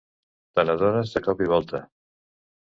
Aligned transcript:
Te 0.55 0.65
n'adones 0.69 1.13
de 1.19 1.23
cop 1.29 1.45
i 1.47 1.53
volta. 1.55 1.85